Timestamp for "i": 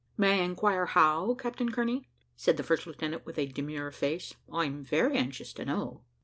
0.41-0.45